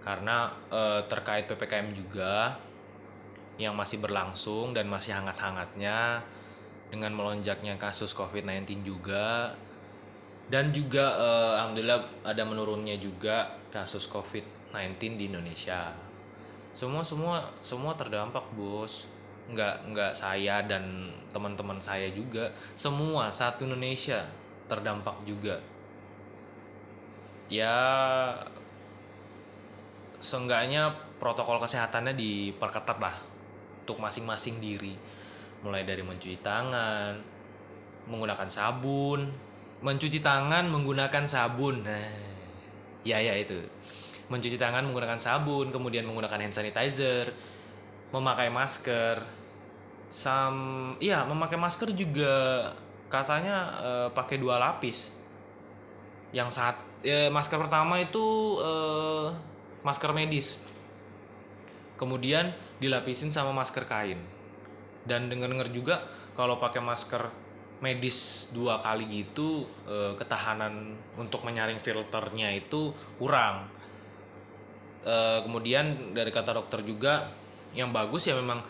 Karena 0.04 0.52
eh, 0.70 1.02
terkait 1.08 1.48
ppkm 1.48 1.96
juga 1.96 2.60
yang 3.56 3.72
masih 3.74 4.04
berlangsung 4.04 4.76
dan 4.76 4.92
masih 4.92 5.16
hangat-hangatnya 5.16 6.20
dengan 6.92 7.16
melonjaknya 7.16 7.80
kasus 7.80 8.12
covid-19 8.12 8.84
juga 8.84 9.56
dan 10.46 10.70
juga 10.70 11.18
eh, 11.18 11.54
alhamdulillah 11.58 12.02
ada 12.22 12.44
menurunnya 12.46 13.02
juga 13.02 13.50
kasus 13.74 14.06
covid-19 14.10 15.18
di 15.18 15.26
Indonesia. 15.34 15.90
Semua 16.76 17.02
semua 17.02 17.42
semua 17.66 17.98
terdampak 17.98 18.46
bos. 18.54 19.10
Nggak 19.46 19.94
nggak 19.94 20.14
saya 20.18 20.62
dan 20.66 21.10
teman-teman 21.34 21.82
saya 21.82 22.10
juga. 22.14 22.54
Semua 22.78 23.34
satu 23.34 23.66
Indonesia 23.66 24.22
terdampak 24.70 25.18
juga. 25.26 25.58
Ya 27.50 27.78
seenggaknya 30.22 30.94
protokol 31.22 31.62
kesehatannya 31.62 32.18
diperketat 32.18 32.98
lah 32.98 33.14
untuk 33.86 34.02
masing-masing 34.02 34.62
diri. 34.62 34.94
Mulai 35.66 35.86
dari 35.86 36.06
mencuci 36.06 36.38
tangan 36.42 37.18
menggunakan 38.06 38.50
sabun 38.50 39.45
mencuci 39.84 40.24
tangan 40.24 40.70
menggunakan 40.72 41.24
sabun. 41.28 41.84
Nah 41.84 42.08
ya 43.04 43.20
ya 43.20 43.36
itu. 43.36 43.58
Mencuci 44.32 44.58
tangan 44.58 44.86
menggunakan 44.88 45.20
sabun 45.20 45.70
kemudian 45.70 46.08
menggunakan 46.08 46.40
hand 46.42 46.56
sanitizer 46.56 47.34
memakai 48.14 48.48
masker. 48.48 49.20
Sam 50.08 50.56
iya 51.02 51.26
memakai 51.26 51.58
masker 51.60 51.92
juga 51.92 52.72
katanya 53.12 53.56
eh, 53.82 54.10
pakai 54.14 54.40
dua 54.40 54.62
lapis. 54.62 55.18
Yang 56.32 56.50
saat 56.56 56.78
eh, 57.04 57.30
masker 57.30 57.60
pertama 57.60 58.00
itu 58.00 58.58
eh, 58.62 59.28
masker 59.84 60.12
medis. 60.16 60.72
Kemudian 61.96 62.52
dilapisin 62.82 63.32
sama 63.32 63.56
masker 63.56 63.88
kain. 63.88 64.20
Dan 65.06 65.30
dengar-dengar 65.30 65.70
juga 65.70 66.02
kalau 66.34 66.58
pakai 66.58 66.82
masker 66.82 67.45
medis 67.84 68.50
dua 68.56 68.80
kali 68.80 69.04
gitu 69.12 69.64
eh, 69.88 70.14
ketahanan 70.16 70.96
untuk 71.20 71.44
menyaring 71.44 71.80
filternya 71.80 72.56
itu 72.56 72.96
kurang. 73.20 73.68
Eh, 75.06 75.40
kemudian 75.44 76.16
dari 76.16 76.32
kata 76.32 76.56
dokter 76.56 76.82
juga 76.82 77.28
yang 77.76 77.92
bagus 77.92 78.32
ya 78.32 78.36
memang 78.40 78.64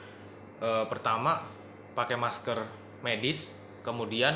eh, 0.61 0.85
pertama 0.89 1.41
pakai 1.93 2.17
masker 2.17 2.59
medis 3.05 3.61
kemudian 3.85 4.33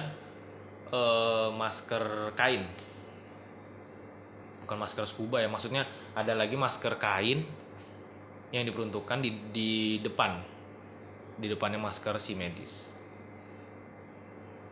eh, 0.94 1.50
masker 1.50 2.36
kain. 2.38 2.64
Bukan 4.66 4.78
masker 4.78 5.06
scuba 5.10 5.42
ya 5.42 5.50
maksudnya 5.50 5.82
ada 6.14 6.38
lagi 6.38 6.54
masker 6.54 7.02
kain 7.02 7.42
yang 8.54 8.64
diperuntukkan 8.70 9.18
di 9.18 9.32
di 9.50 9.72
depan. 10.06 10.38
Di 11.40 11.48
depannya 11.48 11.80
masker 11.80 12.20
si 12.20 12.36
medis 12.36 12.99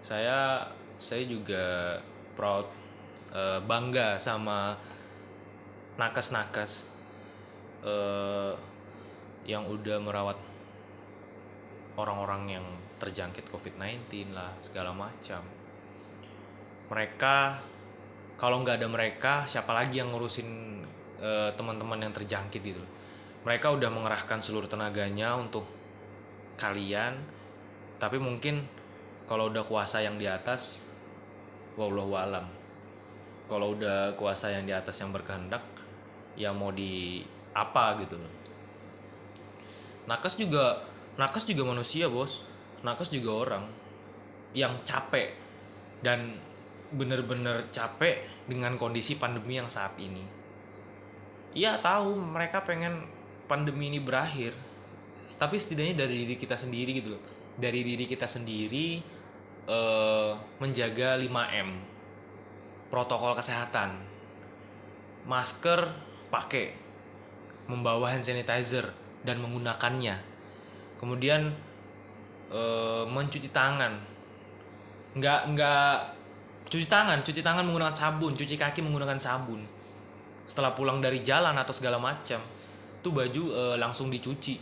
saya 0.08 0.64
saya 0.96 1.28
juga 1.28 2.00
proud 2.40 2.64
eh, 3.36 3.60
bangga 3.60 4.16
sama 4.16 4.80
nakes-nakes 6.00 6.96
eh, 7.84 8.56
yang 9.52 9.68
udah 9.68 10.00
merawat 10.00 10.40
orang-orang 12.00 12.56
yang 12.56 12.66
terjangkit 13.04 13.52
COVID-19 13.52 14.32
lah 14.32 14.56
segala 14.64 14.96
macam. 14.96 15.44
Mereka 16.88 17.36
kalau 18.40 18.64
nggak 18.64 18.80
ada 18.80 18.88
mereka 18.88 19.34
siapa 19.44 19.76
lagi 19.76 20.00
yang 20.00 20.16
ngurusin 20.16 20.48
eh, 21.20 21.52
teman-teman 21.60 22.00
yang 22.00 22.16
terjangkit 22.16 22.64
gitu? 22.64 22.84
Mereka 23.44 23.76
udah 23.76 23.92
mengerahkan 23.92 24.40
seluruh 24.40 24.72
tenaganya 24.72 25.36
untuk 25.36 25.68
kalian 26.56 27.12
tapi 28.00 28.22
mungkin 28.24 28.78
kalau 29.28 29.52
udah 29.52 29.62
kuasa 29.68 30.00
yang 30.00 30.16
di 30.16 30.26
atas 30.26 30.88
wallahu 31.76 32.16
alam. 32.16 32.48
Kalau 33.48 33.76
udah 33.76 34.16
kuasa 34.16 34.52
yang 34.52 34.64
di 34.64 34.72
atas 34.76 35.00
yang 35.04 35.12
berkehendak 35.12 35.64
ya 36.40 36.52
mau 36.52 36.72
di 36.72 37.24
apa 37.52 38.00
gitu 38.00 38.16
loh. 38.16 38.34
Nakes 40.08 40.40
juga 40.40 40.84
nakes 41.20 41.44
juga 41.44 41.68
manusia 41.68 42.08
bos. 42.08 42.48
Nakes 42.88 43.12
juga 43.12 43.32
orang 43.36 43.64
yang 44.56 44.72
capek 44.88 45.36
dan 46.00 46.32
bener-bener 46.92 47.68
capek 47.76 48.24
dengan 48.48 48.80
kondisi 48.80 49.20
pandemi 49.20 49.60
yang 49.60 49.68
saat 49.68 50.00
ini. 50.00 50.24
Iya 51.52 51.76
tahu 51.76 52.16
mereka 52.16 52.64
pengen 52.64 53.04
pandemi 53.52 53.92
ini 53.92 54.00
berakhir 54.00 54.56
tapi 55.36 55.60
setidaknya 55.60 56.08
dari 56.08 56.24
diri 56.24 56.36
kita 56.40 56.56
sendiri 56.56 56.92
gitu 56.96 57.12
loh. 57.16 57.24
Dari 57.58 57.84
diri 57.84 58.08
kita 58.08 58.24
sendiri 58.24 59.17
eh, 59.68 60.32
menjaga 60.58 61.20
5M 61.20 61.70
protokol 62.88 63.36
kesehatan. 63.36 63.94
Masker 65.28 65.84
pakai. 66.32 66.72
Membawa 67.68 68.16
hand 68.16 68.24
sanitizer 68.24 68.88
dan 69.28 69.44
menggunakannya. 69.44 70.16
Kemudian 70.98 71.52
eh, 72.50 73.04
mencuci 73.06 73.52
tangan. 73.52 73.94
Nggak 75.20 75.42
nggak 75.52 75.96
cuci 76.68 76.88
tangan 76.92 77.24
cuci 77.24 77.40
tangan 77.40 77.64
menggunakan 77.64 77.96
sabun 77.96 78.36
cuci 78.36 78.56
kaki 78.56 78.80
menggunakan 78.84 79.20
sabun. 79.20 79.60
Setelah 80.48 80.76
pulang 80.76 81.04
dari 81.04 81.20
jalan 81.20 81.56
atau 81.60 81.76
segala 81.76 82.00
macam 82.00 82.40
tuh 83.04 83.12
baju 83.12 83.44
eh, 83.52 83.76
langsung 83.76 84.08
dicuci. 84.08 84.56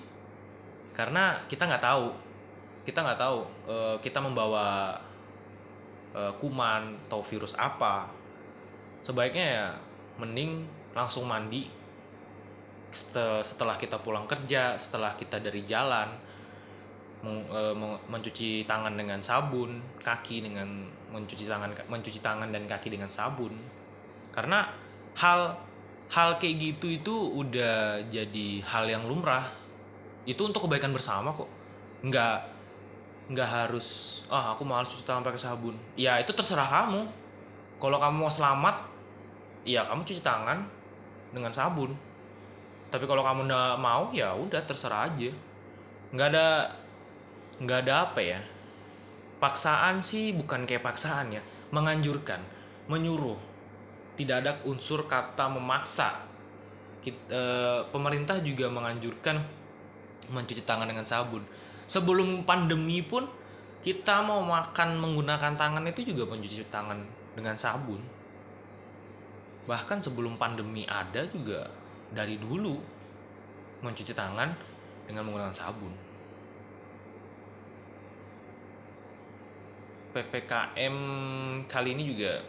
Karena 0.97 1.37
kita 1.45 1.69
nggak 1.69 1.83
tahu 1.85 2.24
kita 2.85 3.01
nggak 3.01 3.19
tahu 3.19 3.39
eh, 3.65 3.95
kita 3.99 4.21
membawa 4.21 4.93
eh, 6.13 6.33
kuman 6.37 7.09
atau 7.09 7.25
virus 7.25 7.57
apa. 7.57 8.07
Sebaiknya 9.01 9.45
ya 9.45 9.67
mending 10.21 10.63
langsung 10.93 11.25
mandi. 11.25 11.65
Sete- 12.95 13.43
setelah 13.43 13.75
kita 13.75 13.99
pulang 13.99 14.23
kerja 14.29 14.79
setelah 14.79 15.17
kita 15.17 15.41
dari 15.41 15.65
jalan 15.65 16.07
eh, 17.25 17.73
meng- 17.75 18.01
mencuci 18.07 18.63
tangan 18.69 18.93
dengan 18.93 19.19
sabun 19.19 19.81
kaki 20.05 20.45
dengan 20.45 20.87
mencuci 21.11 21.49
tangan 21.49 21.73
mencuci 21.89 22.19
tangan 22.21 22.53
dan 22.53 22.69
kaki 22.69 22.93
dengan 22.93 23.09
sabun. 23.09 23.51
Karena 24.29 24.69
hal 25.17 25.57
hal 26.13 26.37
kayak 26.37 26.55
gitu 26.61 26.87
itu 27.01 27.15
udah 27.33 28.05
jadi 28.13 28.61
hal 28.61 28.85
yang 28.85 29.09
lumrah. 29.09 29.43
Itu 30.29 30.45
untuk 30.45 30.69
kebaikan 30.69 30.93
bersama 30.93 31.33
kok. 31.33 31.49
Nggak 32.05 32.54
nggak 33.25 33.49
harus 33.49 34.21
ah 34.29 34.53
aku 34.53 34.61
malas 34.61 34.89
cuci 34.89 35.05
tangan 35.05 35.25
pakai 35.25 35.41
sabun. 35.41 35.75
Ya 35.97 36.21
itu 36.21 36.29
terserah 36.29 36.65
kamu. 36.65 37.01
Kalau 37.81 37.97
kamu 37.97 38.15
mau 38.25 38.31
selamat 38.31 38.85
ya 39.65 39.81
kamu 39.81 40.05
cuci 40.05 40.21
tangan 40.21 40.61
dengan 41.33 41.49
sabun. 41.49 41.91
Tapi 42.93 43.05
kalau 43.09 43.25
kamu 43.25 43.49
nggak 43.49 43.77
mau 43.81 44.13
ya 44.13 44.33
udah 44.37 44.61
terserah 44.61 45.09
aja. 45.09 45.31
Nggak 46.13 46.27
ada 46.31 46.47
nggak 47.61 47.79
ada 47.87 47.93
apa 48.09 48.21
ya. 48.21 48.39
Paksaan 49.41 49.99
sih 49.99 50.37
bukan 50.37 50.69
kayak 50.69 50.85
paksaan 50.85 51.33
ya. 51.33 51.41
Menganjurkan 51.73 52.39
menyuruh. 52.85 53.37
Tidak 54.15 54.37
ada 54.45 54.55
unsur 54.69 55.09
kata 55.09 55.49
memaksa. 55.49 56.13
Kit- 57.01 57.27
eh, 57.27 57.81
pemerintah 57.89 58.39
juga 58.39 58.69
menganjurkan 58.69 59.37
mencuci 60.25 60.65
tangan 60.65 60.89
dengan 60.89 61.05
sabun 61.05 61.45
sebelum 61.85 62.43
pandemi 62.45 63.01
pun 63.05 63.25
kita 63.85 64.25
mau 64.25 64.41
makan 64.41 64.97
menggunakan 64.97 65.53
tangan 65.53 65.85
itu 65.85 66.09
juga 66.09 66.25
mencuci 66.25 66.65
tangan 66.73 66.97
dengan 67.37 67.53
sabun. 67.53 68.01
Bahkan 69.69 70.01
sebelum 70.01 70.41
pandemi 70.41 70.85
ada 70.89 71.25
juga 71.29 71.69
dari 72.09 72.41
dulu 72.41 72.81
mencuci 73.85 74.13
tangan 74.17 74.49
dengan 75.05 75.21
menggunakan 75.29 75.53
sabun. 75.53 75.93
PPKM 80.17 80.95
kali 81.67 81.89
ini 81.91 82.03
juga 82.07 82.39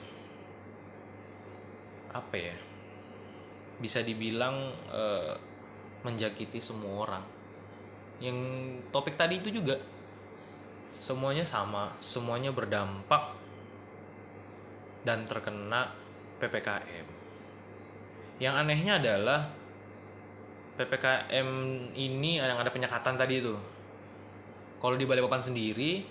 apa 2.14 2.36
ya 2.38 2.56
bisa 3.76 4.00
dibilang 4.00 4.56
eh, 4.88 5.34
menjakiti 6.06 6.62
semua 6.62 7.04
orang 7.04 7.35
yang 8.20 8.36
topik 8.92 9.14
tadi 9.14 9.40
itu 9.40 9.52
juga 9.52 9.76
semuanya 10.96 11.44
sama 11.44 11.92
semuanya 12.00 12.50
berdampak 12.50 13.36
dan 15.04 15.28
terkena 15.28 15.92
PPKM 16.40 17.06
yang 18.40 18.56
anehnya 18.56 19.00
adalah 19.00 19.48
PPKM 20.76 21.48
ini 21.96 22.40
yang 22.40 22.60
ada 22.60 22.72
penyekatan 22.72 23.16
tadi 23.16 23.40
itu 23.40 23.56
kalau 24.76 24.96
di 24.96 25.08
Balikpapan 25.08 25.40
sendiri 25.40 26.04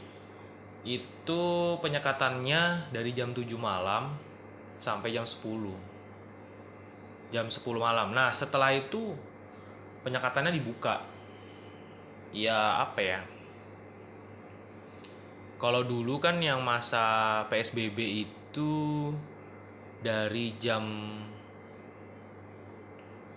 itu 0.86 1.42
penyekatannya 1.82 2.94
dari 2.94 3.12
jam 3.14 3.34
7 3.34 3.46
malam 3.58 4.14
sampai 4.78 5.14
jam 5.14 5.26
10 5.26 7.34
jam 7.34 7.50
10 7.50 7.58
malam. 7.82 8.14
Nah 8.14 8.30
setelah 8.30 8.70
itu 8.70 9.18
penyekatannya 10.06 10.54
dibuka 10.54 11.02
ya 12.36 12.84
apa 12.84 13.00
ya? 13.00 13.20
Kalau 15.56 15.88
dulu 15.88 16.20
kan 16.20 16.44
yang 16.44 16.60
masa 16.60 17.48
PSBB 17.48 18.28
itu 18.28 18.72
dari 20.04 20.52
jam 20.60 20.84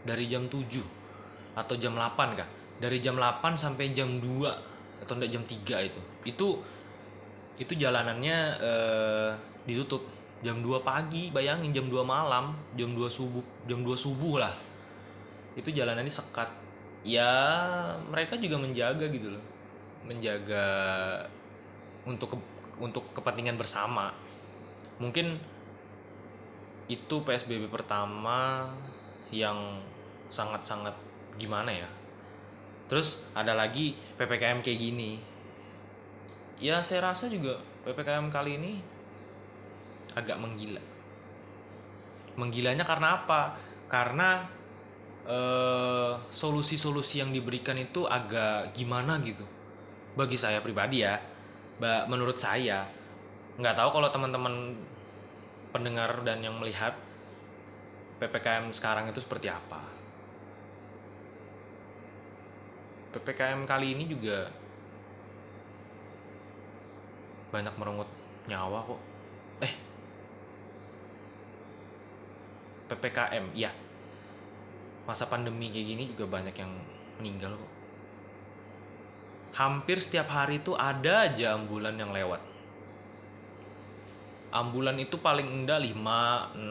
dari 0.02 0.26
jam 0.26 0.50
7 0.50 0.58
atau 1.54 1.74
jam 1.78 1.94
8 1.94 2.34
kah? 2.34 2.48
Dari 2.82 2.98
jam 2.98 3.14
8 3.14 3.54
sampai 3.54 3.94
jam 3.94 4.18
2 4.18 5.06
atau 5.06 5.14
enggak 5.14 5.30
jam 5.30 5.46
3 5.46 5.86
itu. 5.86 6.00
Itu 6.26 6.48
itu 7.62 7.72
jalanannya 7.78 8.36
eh, 8.58 9.30
ditutup. 9.62 10.02
Jam 10.38 10.62
2 10.62 10.86
pagi 10.86 11.34
bayangin 11.34 11.74
jam 11.74 11.90
2 11.90 11.98
malam 12.06 12.54
jam 12.78 12.94
2 12.94 13.10
subuh 13.10 13.42
jam 13.66 13.82
2 13.82 13.94
subuh 13.94 14.42
lah. 14.42 14.54
Itu 15.54 15.70
jalanannya 15.70 16.10
sekat 16.10 16.50
ya 17.08 17.32
mereka 18.12 18.36
juga 18.36 18.60
menjaga 18.60 19.08
gitu 19.08 19.32
loh. 19.32 19.44
Menjaga 20.04 20.66
untuk 22.04 22.36
ke- 22.36 22.76
untuk 22.76 23.04
kepentingan 23.16 23.56
bersama. 23.56 24.12
Mungkin 25.00 25.40
itu 26.92 27.16
PSBB 27.24 27.72
pertama 27.72 28.68
yang 29.32 29.80
sangat-sangat 30.28 30.92
gimana 31.40 31.72
ya? 31.72 31.88
Terus 32.92 33.28
ada 33.32 33.56
lagi 33.56 33.96
PPKM 34.16 34.60
kayak 34.60 34.80
gini. 34.80 35.20
Ya 36.60 36.84
saya 36.84 37.12
rasa 37.12 37.32
juga 37.32 37.56
PPKM 37.88 38.28
kali 38.28 38.60
ini 38.60 38.72
agak 40.16 40.40
menggila. 40.40 40.80
Menggilanya 42.40 42.84
karena 42.84 43.22
apa? 43.22 43.54
Karena 43.86 44.57
eh, 45.28 46.12
solusi-solusi 46.32 47.22
yang 47.22 47.30
diberikan 47.36 47.76
itu 47.78 48.08
agak 48.08 48.72
gimana 48.76 49.20
gitu? 49.22 49.44
Bagi 50.18 50.36
saya 50.40 50.58
pribadi 50.64 51.04
ya 51.06 51.14
Ba- 51.78 52.06
menurut 52.10 52.34
saya 52.40 52.82
nggak 53.58 53.76
tahu 53.78 53.90
kalau 53.98 54.08
teman-teman 54.10 54.74
pendengar 55.70 56.10
dan 56.26 56.42
yang 56.42 56.58
melihat 56.58 56.94
ppkm 58.18 58.74
sekarang 58.74 59.06
itu 59.10 59.20
seperti 59.22 59.46
apa. 59.46 59.78
Ppkm 63.14 63.62
kali 63.64 63.94
ini 63.94 64.04
juga 64.10 64.50
banyak 67.54 67.74
merenggut 67.78 68.10
nyawa 68.50 68.78
kok. 68.84 69.00
Eh 69.64 69.72
ppkm 72.90 73.44
ya 73.54 73.70
masa 75.08 75.24
pandemi 75.24 75.72
kayak 75.72 75.86
gini 75.88 76.04
juga 76.12 76.28
banyak 76.28 76.52
yang 76.52 76.68
meninggal 77.16 77.56
kok. 77.56 77.72
Hampir 79.56 79.96
setiap 79.96 80.28
hari 80.28 80.60
itu 80.60 80.76
ada 80.76 81.24
aja 81.24 81.56
ambulan 81.56 81.96
yang 81.96 82.12
lewat. 82.12 82.44
Ambulan 84.52 85.00
itu 85.00 85.16
paling 85.16 85.48
enggak 85.48 85.80
5, 85.80 85.96
6 85.96 86.68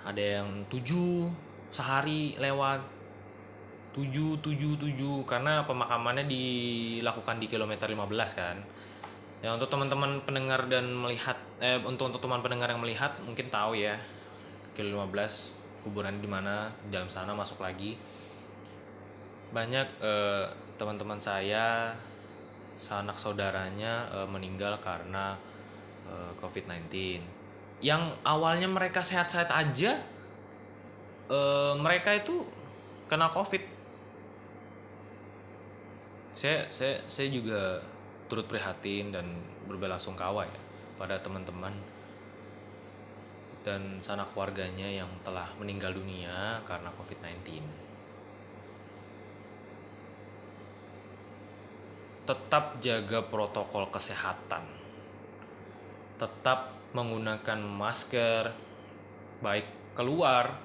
ada 0.00 0.22
yang 0.40 0.64
7 0.72 1.28
sehari 1.68 2.40
lewat. 2.40 2.80
7, 3.92 4.40
7, 4.40 4.80
7 4.80 5.28
karena 5.28 5.66
pemakamannya 5.68 6.24
dilakukan 6.24 7.36
di 7.36 7.46
kilometer 7.52 7.84
15 7.84 8.32
kan. 8.32 8.56
Ya 9.44 9.52
untuk 9.52 9.68
teman-teman 9.68 10.24
pendengar 10.24 10.64
dan 10.72 10.88
melihat 10.94 11.36
eh 11.60 11.76
untuk 11.84 12.08
untuk 12.08 12.24
teman 12.24 12.40
pendengar 12.40 12.72
yang 12.72 12.80
melihat 12.80 13.12
mungkin 13.28 13.50
tahu 13.52 13.76
ya 13.76 14.00
kilo 14.78 15.00
15 15.04 15.59
kuburan 15.82 16.20
di 16.20 16.28
mana 16.28 16.68
dalam 16.88 17.08
sana 17.08 17.32
masuk 17.32 17.64
lagi. 17.64 17.96
Banyak 19.50 19.88
eh, 20.00 20.46
teman-teman 20.80 21.20
saya 21.20 21.94
sanak 22.80 23.20
saudaranya 23.20 24.08
eh, 24.14 24.28
meninggal 24.28 24.80
karena 24.80 25.36
eh, 26.08 26.32
COVID-19 26.40 26.88
yang 27.80 28.12
awalnya 28.24 28.68
mereka 28.68 29.00
sehat-sehat 29.04 29.52
aja 29.52 29.96
eh, 31.28 31.74
mereka 31.76 32.16
itu 32.16 32.44
kena 33.08 33.28
COVID. 33.28 33.82
Saya 36.30 36.70
saya 36.70 37.02
saya 37.10 37.28
juga 37.28 37.82
turut 38.30 38.46
prihatin 38.46 39.10
dan 39.10 39.26
berbelasungkawa 39.66 40.46
ya 40.46 40.60
pada 40.94 41.18
teman-teman 41.18 41.74
dan 43.60 44.00
sanak 44.00 44.32
keluarganya 44.32 44.88
yang 44.88 45.08
telah 45.20 45.48
meninggal 45.60 45.92
dunia 45.92 46.64
karena 46.64 46.88
COVID-19. 46.96 47.60
Tetap 52.24 52.78
jaga 52.80 53.20
protokol 53.26 53.90
kesehatan. 53.92 54.64
Tetap 56.16 56.72
menggunakan 56.96 57.60
masker 57.60 58.50
baik 59.40 59.96
keluar 59.96 60.56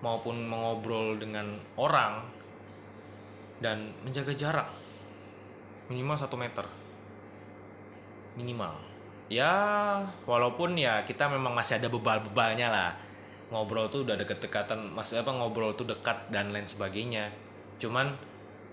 maupun 0.00 0.48
mengobrol 0.48 1.20
dengan 1.20 1.46
orang 1.76 2.24
dan 3.60 3.92
menjaga 4.00 4.32
jarak 4.32 4.68
minimal 5.92 6.16
satu 6.16 6.40
meter 6.40 6.64
minimal 8.38 8.89
ya 9.30 9.54
walaupun 10.26 10.74
ya 10.74 11.06
kita 11.06 11.30
memang 11.30 11.54
masih 11.54 11.78
ada 11.78 11.88
bebal-bebalnya 11.88 12.68
lah. 12.68 12.90
Ngobrol 13.54 13.90
tuh 13.90 14.06
udah 14.06 14.18
deket-dekatan 14.18 14.94
masih 14.94 15.22
apa 15.22 15.30
ngobrol 15.34 15.74
tuh 15.78 15.86
dekat 15.86 16.28
dan 16.34 16.50
lain 16.50 16.66
sebagainya. 16.66 17.30
Cuman 17.78 18.10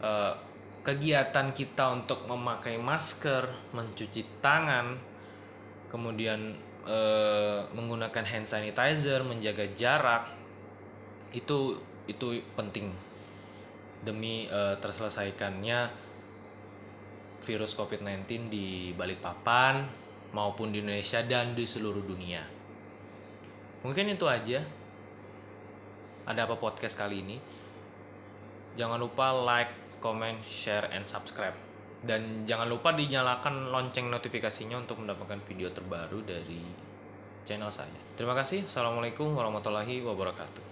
eh, 0.01 0.33
kegiatan 0.81 1.53
kita 1.53 1.93
untuk 1.93 2.25
memakai 2.25 2.81
masker 2.81 3.45
mencuci 3.77 4.41
tangan 4.41 4.97
kemudian 5.93 6.57
eh, 6.89 7.61
menggunakan 7.77 8.25
hand 8.25 8.49
sanitizer 8.49 9.21
menjaga 9.23 9.69
jarak 9.77 10.25
itu 11.37 11.77
itu 12.09 12.41
penting. 12.57 12.89
Demi 14.01 14.49
eh, 14.49 14.75
terselesaikannya 14.81 16.09
virus 17.45 17.77
COVID-19 17.77 18.49
di 18.49 18.93
Balikpapan 18.97 20.06
maupun 20.35 20.73
di 20.73 20.83
Indonesia 20.83 21.23
dan 21.23 21.55
di 21.55 21.63
seluruh 21.63 22.03
dunia. 22.03 22.41
Mungkin 23.85 24.11
itu 24.11 24.25
aja. 24.27 24.63
Ada 26.27 26.43
apa 26.43 26.59
podcast 26.59 26.99
kali 26.99 27.23
ini? 27.23 27.39
Jangan 28.75 28.99
lupa 28.99 29.31
like, 29.31 29.71
comment, 30.03 30.35
share, 30.43 30.91
and 30.91 31.07
subscribe. 31.07 31.55
Dan 32.03 32.43
jangan 32.43 32.67
lupa 32.67 32.91
dinyalakan 32.93 33.71
lonceng 33.71 34.11
notifikasinya 34.11 34.77
untuk 34.77 34.99
mendapatkan 35.01 35.39
video 35.41 35.71
terbaru 35.71 36.21
dari 36.21 36.61
channel 37.47 37.71
saya. 37.71 37.95
Terima 38.19 38.35
kasih. 38.35 38.67
Assalamualaikum 38.67 39.31
warahmatullahi 39.33 40.03
wabarakatuh. 40.03 40.67